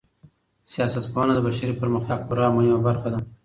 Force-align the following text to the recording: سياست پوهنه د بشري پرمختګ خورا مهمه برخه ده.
سياست 0.73 1.05
پوهنه 1.13 1.33
د 1.35 1.39
بشري 1.47 1.73
پرمختګ 1.81 2.17
خورا 2.25 2.47
مهمه 2.55 2.79
برخه 2.87 3.07
ده. 3.13 3.19